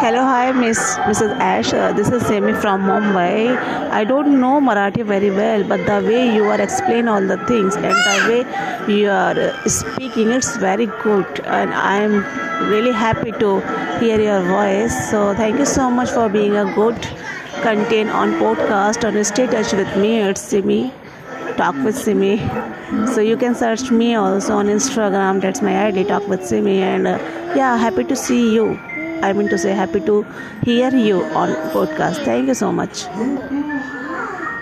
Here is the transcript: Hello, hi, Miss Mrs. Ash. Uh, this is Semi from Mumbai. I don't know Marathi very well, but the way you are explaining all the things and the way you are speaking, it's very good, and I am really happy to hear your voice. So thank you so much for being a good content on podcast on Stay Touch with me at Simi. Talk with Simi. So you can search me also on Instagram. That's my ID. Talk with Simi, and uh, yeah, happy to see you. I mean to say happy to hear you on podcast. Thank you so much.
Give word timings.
Hello, 0.00 0.22
hi, 0.24 0.52
Miss 0.52 0.78
Mrs. 1.08 1.30
Ash. 1.40 1.72
Uh, 1.72 1.90
this 1.92 2.10
is 2.10 2.24
Semi 2.26 2.52
from 2.52 2.82
Mumbai. 2.82 3.56
I 3.98 4.04
don't 4.04 4.40
know 4.40 4.60
Marathi 4.60 5.02
very 5.02 5.30
well, 5.30 5.64
but 5.64 5.84
the 5.86 6.06
way 6.06 6.34
you 6.34 6.44
are 6.44 6.60
explaining 6.60 7.08
all 7.08 7.26
the 7.26 7.38
things 7.46 7.76
and 7.76 7.96
the 8.08 8.16
way 8.28 8.94
you 8.94 9.08
are 9.08 9.68
speaking, 9.68 10.32
it's 10.32 10.56
very 10.58 10.86
good, 11.04 11.40
and 11.46 11.72
I 11.72 11.96
am 11.96 12.16
really 12.70 12.92
happy 12.92 13.32
to 13.44 13.60
hear 14.00 14.20
your 14.20 14.42
voice. 14.42 14.94
So 15.10 15.34
thank 15.34 15.58
you 15.58 15.64
so 15.64 15.90
much 15.90 16.10
for 16.10 16.28
being 16.28 16.56
a 16.56 16.66
good 16.74 17.00
content 17.62 18.10
on 18.10 18.32
podcast 18.42 19.08
on 19.08 19.22
Stay 19.24 19.46
Touch 19.46 19.72
with 19.72 19.96
me 19.96 20.20
at 20.20 20.36
Simi. 20.36 20.92
Talk 21.56 21.74
with 21.86 21.96
Simi. 21.96 22.36
So 23.14 23.22
you 23.22 23.38
can 23.38 23.54
search 23.54 23.90
me 23.90 24.14
also 24.14 24.58
on 24.58 24.66
Instagram. 24.66 25.40
That's 25.40 25.62
my 25.62 25.86
ID. 25.86 26.04
Talk 26.04 26.28
with 26.28 26.44
Simi, 26.44 26.82
and 26.82 27.08
uh, 27.08 27.18
yeah, 27.56 27.78
happy 27.78 28.04
to 28.04 28.14
see 28.14 28.54
you. 28.54 28.78
I 29.22 29.32
mean 29.32 29.48
to 29.48 29.58
say 29.58 29.72
happy 29.72 30.00
to 30.00 30.24
hear 30.62 30.90
you 30.94 31.22
on 31.24 31.56
podcast. 31.74 32.24
Thank 32.24 32.48
you 32.48 32.54
so 32.54 32.72
much. 32.72 33.06